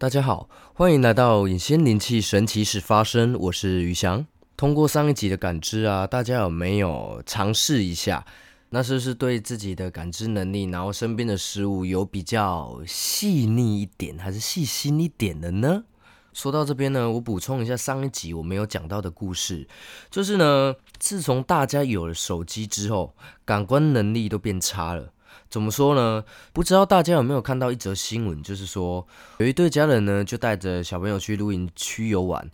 [0.00, 4.26] 大家好，欢迎来到隐仙灵气神奇事发生，我是于翔。
[4.56, 8.24] 通过上一集的感知啊，大家有没有尝试一下？
[8.70, 15.84] 那是不是对自己的感知能力，然后身边的事物有比较细腻一点，还是细心一点的呢？
[16.32, 19.68] 说到这边呢，我补充一下上一集我没有讲到的故事，
[20.10, 25.12] 就是呢，自从大家有了手机之后，感官能力都变差了。
[25.50, 26.24] 怎么说呢？
[26.52, 29.04] 不知道大家有没有看到一则新闻，就是说
[29.38, 32.48] 有一对家人呢，就带着小朋友去露营区游玩。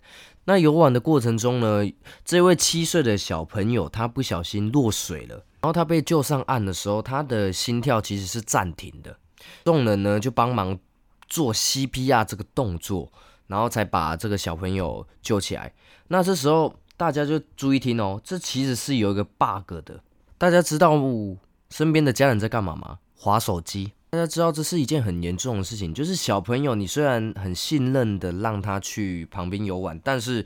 [0.45, 1.83] 那游玩的过程中呢，
[2.25, 9.15] 这位七岁的小朋友他不小心落水了，然后他被救上岸的时候，他的心跳其实是暂停的。
[9.63, 10.79] 众人呢就帮忙
[11.29, 13.11] 做 CPR 这个动作，
[13.45, 15.71] 然后才把这个小朋友救起来。
[16.07, 20.01] 那这时候大家就注意听哦，这其实是有一个 bug 的。
[20.39, 20.93] 大家知道？
[21.69, 22.99] 身边的家人在干嘛吗？
[23.15, 23.93] 划手机。
[24.11, 30.45] 大家知道这是一件很严重的事情，就是小朋友，你虽然很信任的让他去旁边游玩，但是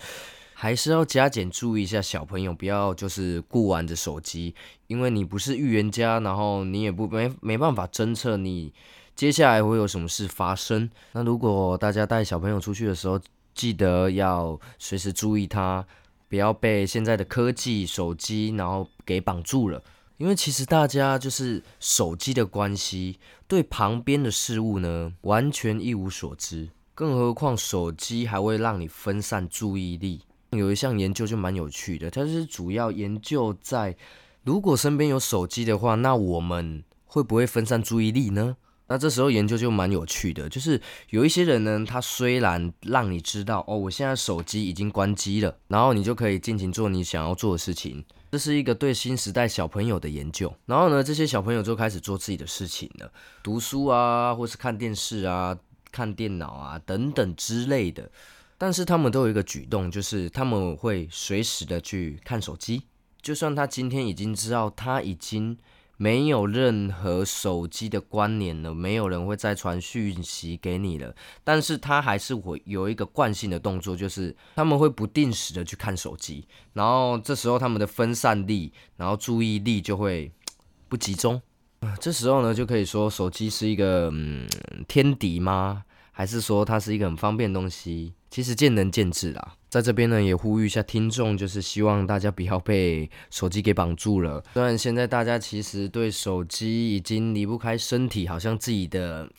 [0.54, 4.56] 还是要加减注意一下小朋友，不要就是顾玩着手机，
[4.88, 8.74] 因为你不是预言家，然后你也不没没办法侦测你
[9.16, 10.90] 接下来会有什么事发生。
[11.12, 13.20] 那如果大家带小朋友出去的时候，
[13.54, 15.86] 记得要随时注意他，
[16.28, 19.84] 不要被现在的科技手机然后给绑住了。
[20.22, 30.22] 因为其实大家就是手机的关系，对旁边的事物呢完全一无所知，更何况手机还会让你分散注意力。
[30.52, 33.98] 有一项研究就蛮有趣的，它是主要研究在
[34.44, 38.56] 如果身边有手机的话，那我们会不会分散注意力呢？
[38.90, 48.06] 那这时候研究就蛮有趣的，就是有一些人呢，他虽然让你知道哦，我现在手机已经关机了，然后你就可以尽情做你想要做的事情。
[48.32, 53.12] 这是一个对新时代小朋友的研究，然后呢，这些小朋友就开始做自己的事情了，
[53.44, 55.58] 读书啊，或是看电视啊、
[55.92, 58.10] 看电脑啊等等之类的。
[58.58, 62.84] 但是他们都有一个举动，就是他们会随时的去看手机，
[63.22, 65.58] 就算他今天已经知道他已经。
[66.02, 71.14] 没有任何手机的关联了，没有人会再传讯息给你了。
[71.44, 80.32] 但是他还是会有一个惯性的动作，就是他们会不定时的去看手机，然后这时候他们的分散力，然后注意力就会
[80.90, 81.40] 不集中。
[82.00, 84.48] 这时候呢，就可以说手机是一个嗯
[84.88, 85.84] 天敌吗？
[86.12, 88.16] 还是说它是一个很方便的东西？
[88.32, 89.56] 其实见仁见智啦。
[89.70, 94.42] 在这边呢，也呼吁一下听众，就是希望大家不要被手机给绑住了。
[94.54, 99.30] 虽然现在大家其实对手机已经离不开身体，好像自己的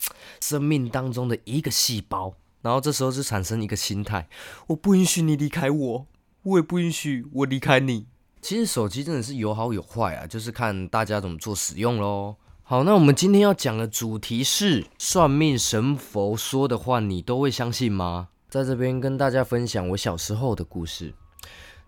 [0.40, 2.34] 生命当中的一个细胞。
[2.60, 4.28] 然后这时候就产生一个心态：
[4.68, 6.06] 我不允许你离开我，
[6.42, 8.06] 我也不允许我离开你。
[8.40, 12.36] 其实手机真的是有好有坏啊，就是看大家怎么做使用喽。
[12.62, 18.28] 好，那我们今天要讲的主题是算命神佛说的话，你都会相信吗？
[18.52, 21.10] 在这边跟大家分享我小时候的故事。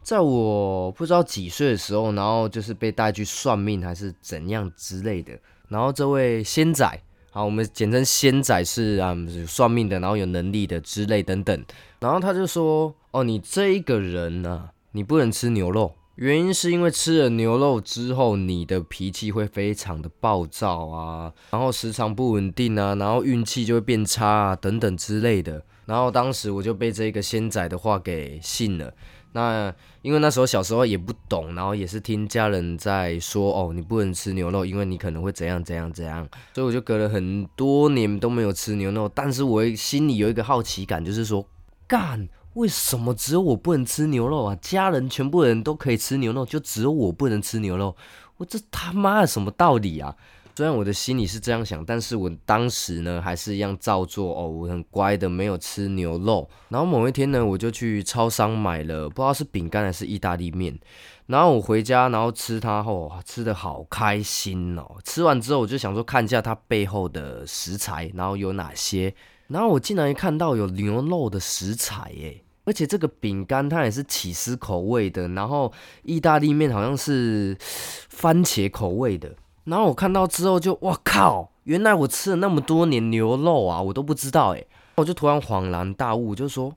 [0.02, 5.38] 在我不知道几岁的时候，然后就是被带去算命还是怎样之类的。
[5.68, 9.14] 然后这位仙仔，好，我们简称仙仔是啊
[9.46, 11.64] 算命的，然后有能力的之类等等。
[12.00, 25.62] 然后他就说：“哦，你这一个人呢，你不能吃牛肉。”原因是因为吃了牛肉之后，你的脾气会非常的暴躁啊，然后时常不稳定啊，然后运气就会变差啊，等等之类的。
[25.86, 28.92] 然后当时我就被这个仙仔的话给信了。
[29.32, 36.26] 那因为那时候小时候也不懂，然后也是听家人在说哦，你不能吃牛肉，因为你可能会怎样怎样怎样。
[36.54, 41.44] 所以我就隔了很多年都没有吃牛肉，但是我心里有一个好奇感，就是说
[41.86, 42.28] 干。
[42.54, 44.56] 为什么只有我不能吃牛肉啊？
[44.62, 47.96] 家人全部人都可以吃牛肉，就只有我不能吃牛肉？
[48.36, 50.14] 我这他妈的什么道理啊？
[50.56, 56.48] 虽然我的心里是这样想，但是我当时呢还是一样照做哦，我很乖的没有吃牛肉。
[56.68, 60.78] 然后某一天呢，我就去超商买了，不知道是饼干还是意大利面。
[61.26, 64.86] 然后我回家，然后吃它后，吃的好开心哦。
[65.02, 69.12] 吃完之后，我就想说看一下它背后的食材，然后有哪些。
[69.48, 72.40] 然后我竟然看到有牛肉的食材耶！
[72.64, 75.72] 而且这个饼干它也是起司口味的，然后
[76.04, 79.34] 意大利面好像是番茄口味的。
[79.64, 81.50] 然后我看到之后就我靠！
[81.64, 84.64] 原来我吃了那么多年牛肉啊，我都不知道哎！
[84.96, 86.74] 我就突然恍然大悟，就说：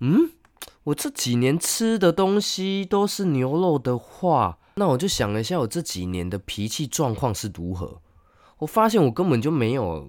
[0.00, 0.30] 嗯，
[0.84, 8.00] 我这几年吃的东西都是牛肉的话，那我就想了一下，我这几年的脾气状况是如何？
[8.58, 10.08] 我发现我根本就没有。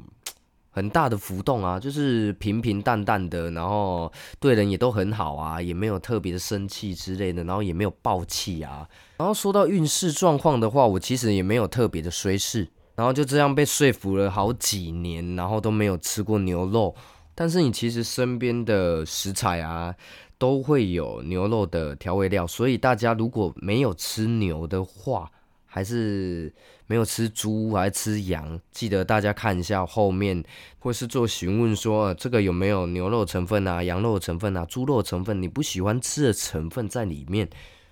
[0.78, 8.88] 很大的浮动啊，就是平平淡淡的，然后对人也都很好啊，也没有特别的生气之类的，然后也没有暴气啊。
[9.18, 16.94] 然后说到运势状况的话，我其实也没有特别的衰势，然后就这样被说服了好几年，然后都没有吃过牛肉。
[17.34, 19.96] 但是你其实身边的食材啊，
[20.38, 25.32] 都会有牛肉的调味料，所以大家如果没有吃牛的话，
[25.78, 26.52] 还是
[26.88, 30.44] 没有吃猪，还是吃羊，记得大家看一下后面，
[30.80, 37.48] 或是做询问说这个有没有牛肉成分啊、羊肉成分啊、猪肉成分，你不喜欢吃的成分在里面。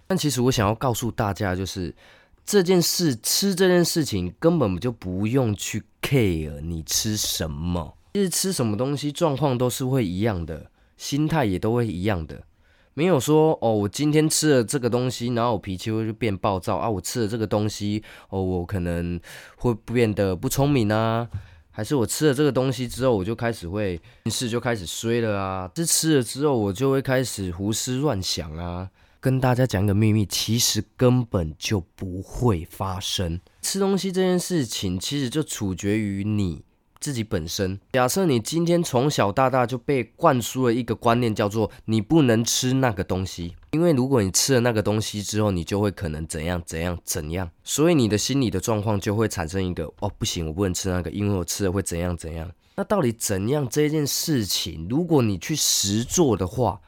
[0.08, 1.94] 但其实我想要告诉大家，就是
[2.44, 12.42] 这件事吃这件事情根本就不用去 care 你吃什么，其实吃什么东西状况都是会一样的，心态也都会一样的。
[12.97, 16.89] 没有说哦，我今天吃了这个东西，然后我脾气会变暴躁啊。
[16.89, 19.19] 我吃了这个东西，哦，我可能
[19.57, 21.27] 会变得不聪明啊。
[21.71, 25.69] 还是我吃了这个东西之后，我就开始会运势就开始衰了啊。
[25.75, 28.89] 这吃了之后，我就会开始胡思乱想啊。
[29.19, 33.42] 跟大家讲一个秘密，其实根本就不会发生。
[33.62, 36.63] 吃东西这件事情，其实就取决于你。
[37.06, 52.52] 自己本身，假设你今天从小到大就被灌输了一个观念，叫做你不能吃那个东西，因为如果你吃了那个东西之后，你就会可能怎样怎样怎样，所以你的心理的状况就会产生一个哦，不行，我不能吃那个，因为我吃了会怎样怎样。
[52.75, 56.81] 那到底怎样这件事情，如果你去实做的话，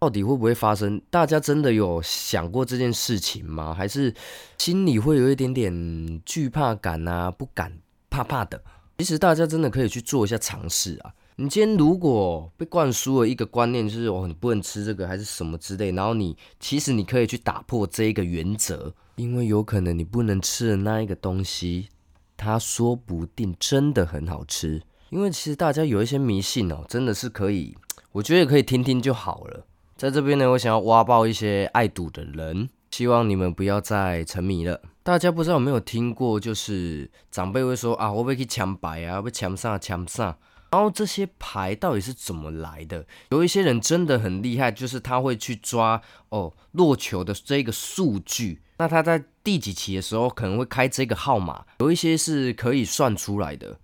[0.00, 1.00] 到底会不会发生？
[1.08, 3.72] 大家真的有想过这件事情吗？
[3.72, 4.12] 还是
[4.58, 7.72] 心里会有一点点惧怕感啊，不敢
[8.10, 8.62] 怕怕的？
[8.98, 11.12] 其实大家真的可以去做一下尝试啊！
[11.36, 21.88] 你今天如果被灌输了一个观念，就是哦你不能吃这个还是什么之类，然后你其实你可以去打破这一个原则，因为有可能你不能吃的那一个东西，
[22.36, 24.82] 它说不定真的很好吃。
[25.10, 27.76] 因为其实大家有一些迷信哦，真的是可以，
[28.12, 29.66] 我觉得可以听听就好了。
[29.96, 32.68] 在这边呢，我想要挖爆一些爱赌的人。
[32.90, 34.78] 希望你们不要再沉迷了。
[35.04, 40.36] 大家不知道有没有听过，就是长辈会说啊，我要去抢白啊，会不会抢上抢上。
[40.70, 43.04] 然后这些牌到底是怎么来的？
[43.30, 46.00] 有一些人真的很厉害，就是他会去抓
[46.30, 48.62] 哦落球的这个数据。
[48.78, 51.64] 那他在第几期的时候可能会开这个号码？
[51.80, 53.78] 有一些是可以算出来的，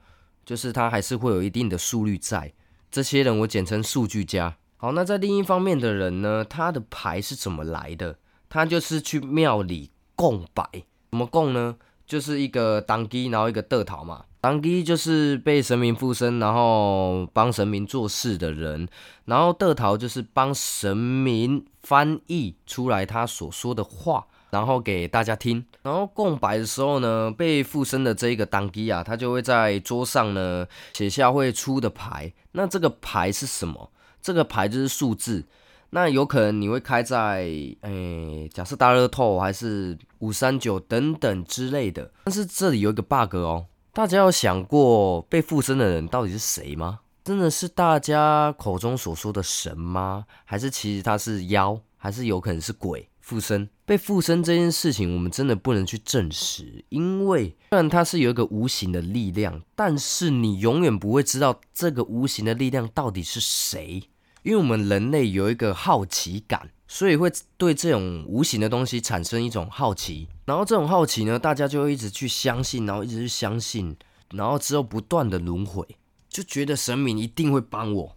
[0.47, 2.53] 就是他还是会有一定的速率在。
[2.91, 4.56] 这些人我简称数据家。
[4.79, 8.19] 好，那在另一方面的人呢，他的牌是怎么来的？
[8.49, 10.64] 他就是去庙里供白，
[11.10, 11.76] 怎么供呢？
[12.06, 14.25] 就是一个当机，然后一个得桃嘛。
[14.40, 18.88] 当机就是被神明附身，然后帮神明做事的人，
[19.25, 25.64] 然后得桃就是帮神明翻译出来他所说的话，然后给大家听。
[25.82, 30.64] 然后供摆的时候呢，被附身的这一个当机啊，他就会在桌上呢
[30.94, 32.32] 写下会出的牌。
[32.52, 33.90] 那这个牌是什么？
[34.22, 35.44] 这个牌就是数字。
[35.90, 37.49] 那有可能你会开在
[37.81, 42.11] 诶，假设大乐透还是五三九等等之类的。
[42.25, 47.00] 但是这里有一个 bug 哦，大家有想过被附身的人到底是谁吗？
[47.25, 50.25] 真的是大家口中所说的神吗？
[50.44, 51.81] 还是其实他是妖？
[51.96, 53.69] 还是有可能是鬼附身？
[53.85, 64.02] 被附身这件事情，我们真的不能去证实，因为虽然它是有一个无形的力量，但是你永远不会知道这个无形的力量到底是谁。
[64.49, 73.95] 因为我们人类有一个好奇感，所以会对这种无形的东西产生一种好奇，然后这种好奇呢，大家就会一直去相信，然后一直去相信，
[74.31, 75.87] 然后之后不断的轮回，
[76.31, 78.17] 就觉得神明一定会帮我。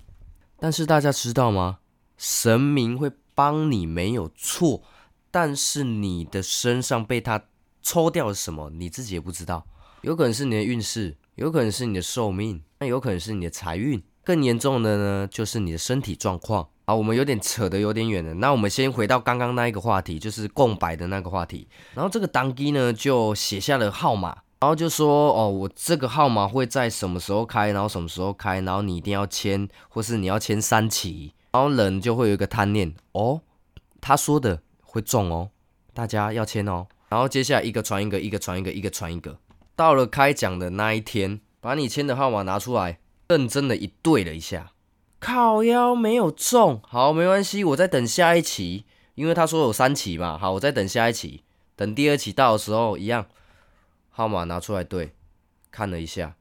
[0.58, 1.80] 但是大家知道吗？
[2.18, 4.84] 神明会帮你没有错，
[5.32, 7.44] 但是你的身上被他
[7.82, 9.68] 抽掉了什么，你自己也不知道。
[10.04, 14.02] 有可能是你的运势，有可能是你的寿命，那有可能是你的财运。
[14.24, 16.68] 更严重的呢，就是你的身体状况。
[16.86, 18.34] 好，我们有点扯得有点远了。
[18.36, 21.68] 那我们先回到刚刚那一个话题，就是共白的那个话题。
[21.94, 33.42] 然后这个当机呢，就写下了号码，然后就说：“哦，我这个号码会在什么时候开，然后什么时候开，然后你一定要签，或是你要签三期。”然后人就会有一个贪念，哦，
[34.00, 35.50] 他说的会中哦，
[35.94, 36.88] 大家要签哦。
[37.10, 39.38] 然后接下来一个传一个，一个传一个，一个传一个。
[39.75, 43.00] 到了开奖的那一天，把你签的号码拿出来。
[43.32, 44.74] 认真的一对了一下，
[45.18, 48.84] 靠腰没有中，好没关系，我再等下一期，
[49.16, 51.44] 因为他说有三期嘛，好，我再等下一期，
[51.78, 53.26] 等第二期到的时候一样，
[54.10, 55.14] 号码拿出来对，
[55.72, 56.36] 看了一下，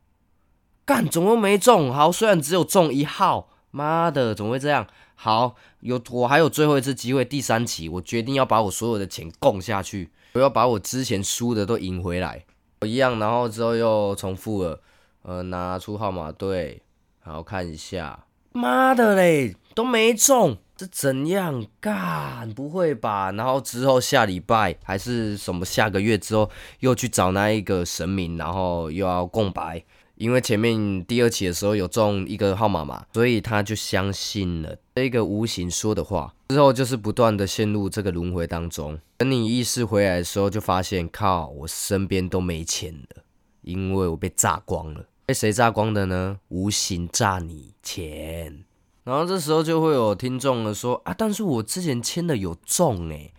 [0.85, 1.95] 干，怎么没中？
[1.95, 4.89] 好，虽然只有中一号，妈的，怎么会这样？
[5.15, 12.45] 好，有我还有最后一次机会，第三期，我决定要把我所有的钱供下去，我要把我之前输的都赢回来，
[12.85, 14.81] 一样，然后之后又重复了。
[15.23, 16.83] 呃，拿出号码对，
[17.25, 18.27] 然后看一下。
[18.53, 22.51] 妈的嘞，都没中，这怎样干？
[22.53, 23.31] 不会吧？
[23.31, 26.51] 然后之后下礼拜还是什么下个月之后，
[26.81, 29.85] 又去找那一个神明，然后又要供白，
[30.17, 36.35] 因为前面第二期的时候有中一个号码嘛，所以他就相信了这个无形说的话。
[36.49, 38.99] 之后就是不断的陷入这个轮回当中。
[39.19, 43.23] 等你意识回来的时候，就发现靠，我身边都没钱了，
[43.61, 45.05] 因为我被炸光了。
[45.31, 46.41] 被谁榨光的呢？
[46.49, 48.65] 无形榨你钱。
[49.05, 53.33] 然后这时候就会有听众了说啊，但是我之前签的有中诶。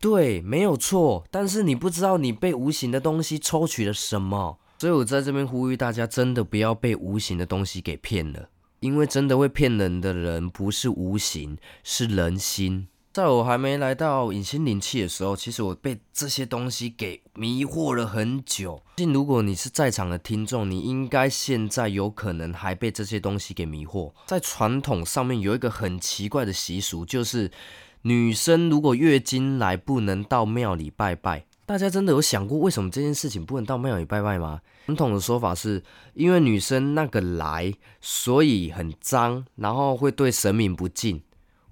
[0.00, 1.22] 对，没有错。
[1.30, 8.48] 但是你不知道你被无形的东西抽取了什么，所以我在这边呼吁大家，真的不要被无形的东西给骗了，
[8.80, 12.88] 因为真的会骗人的人不是无形，是人心。
[13.14, 18.82] 在我还没来到隐形灵气的时候，其实我被这些东西给迷惑了很久。
[18.96, 24.12] 信如果你是在场的听众，你应该现在有可能还被这些东西给迷惑。
[24.26, 27.48] 在传统上面有一个很奇怪的习俗，就是
[28.02, 31.46] 女生如果月经来不能到庙里拜拜。
[31.66, 34.60] 大家真的有想过为什么这件事情不能到庙里拜拜吗？
[34.86, 35.80] 传统的说法是
[36.14, 41.22] 因为女生那个来，所以很脏，然后会对神明不敬。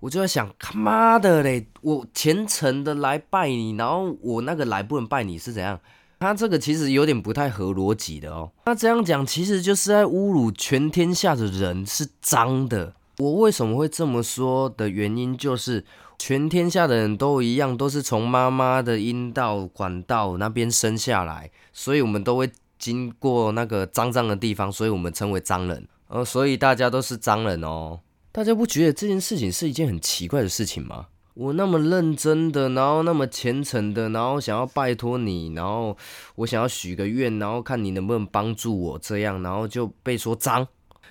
[0.03, 1.65] 我就在想，他妈的嘞！
[1.81, 5.79] 我虔诚的来拜你，然后我那个来不能拜你是怎样？
[6.19, 8.51] 他这个其实有点不太合逻辑的哦。
[8.67, 12.93] 那这样讲，其实就是在侮辱全天下的人是脏的。
[13.19, 15.85] 我为什么会这么说的原因，就是
[16.19, 25.87] 全天下的人都一样，都是从妈妈的阴道管道那边生下来，所以我们都会经过那个脏脏的地方，所以我们称为脏人。
[26.09, 28.01] 呃，所以大家都是脏人哦。
[28.33, 31.09] 大家不觉得这件事情是一件很奇怪的事情吗？
[31.35, 35.97] 我那么认真的，然后那么虔诚的，然后想要拜托你，然后
[36.37, 40.67] 我想要许个愿，然后看你能不能帮助我，这样，然后就被说脏。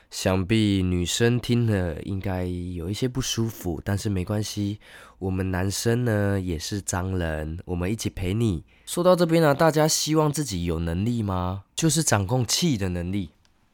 [0.09, 4.79] 想必女生听了应该有一些不舒服，但是没关系，
[5.19, 8.63] 我们男生呢也是脏人，我们一起陪你。
[8.85, 11.63] 说到这边呢，大家希望自己有能力吗？
[11.75, 13.29] 就是掌控气的能力。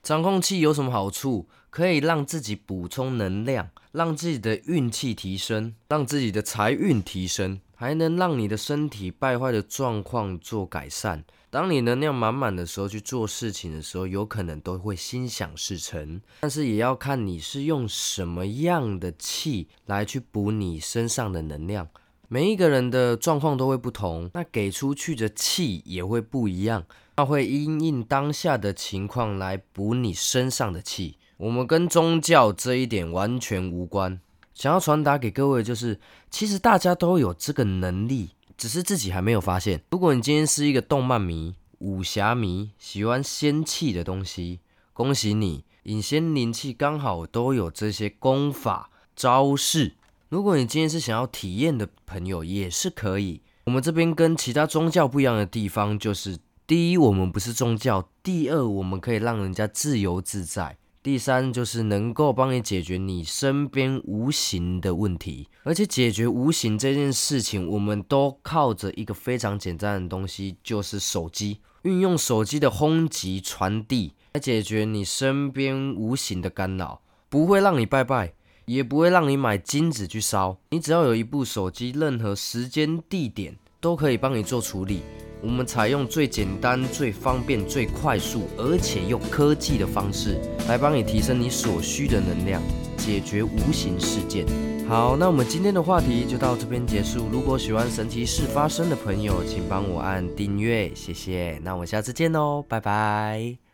[0.08, 1.50] 掌控气有什么好处？
[1.70, 11.26] 可以让自己补充能量，让自己的运气提升，让自己的财运提升，还能让你的身体败坏的状况做改善。
[11.50, 16.22] 当你能量满满的时候去做事情的时候，有可能都会心想事成。
[16.40, 21.86] 但是也要看你是用什么样的气来去补你身上的能量。
[22.30, 26.84] 每一个人的状况都会不同，那给出去的气也会不一样，
[27.16, 31.18] 那会因应当下的情况来补你身上的气。
[31.38, 34.20] 我们跟宗教这一点完全无关。
[34.54, 39.82] 想要传达给各位就是，其实大家都有这个能力，只是自己还没有发现。
[39.92, 44.60] 如果你今天是一个动漫迷、武侠迷，喜欢仙气的东西，
[44.92, 49.94] 恭喜你，引仙灵气刚好都有这些功法招式。
[50.30, 53.42] 如果你今天是想要体验的朋友，也是可以。
[53.64, 60.78] 我们这边跟其他宗教不一样的地方就是，第一，我们不是宗教；第二，我们可以让人家自由自在。
[61.02, 71.62] 第三就是能够帮你解决你身边无形的问题，而且解决无形这件事情，我们都靠着一个非常简单的东西，就是手机。
[71.84, 78.34] 运用手机的轰击传递来解决你身边无形的干扰，不会让你拜拜，
[78.68, 80.58] 也不会让你买金子去烧。
[80.70, 85.02] 你只要有一部手机，任何时间地点都可以帮你做处理。
[85.42, 92.62] 我们采用最简单、最方便、最快速，而且用科技的方式来帮你提升你所需的能量，
[92.98, 94.46] 解决无形事件。
[94.90, 97.28] 好，那我们今天的话题就到这边结束。
[97.32, 101.60] 如果喜欢神奇事发生的朋友，请帮我按订阅，谢谢。
[101.64, 103.67] 那我们下次见喽，拜拜。